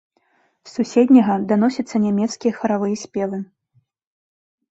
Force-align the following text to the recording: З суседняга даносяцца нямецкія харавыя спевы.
З 0.67 0.69
суседняга 0.75 1.33
даносяцца 1.51 2.01
нямецкія 2.07 2.53
харавыя 2.61 2.95
спевы. 3.03 3.39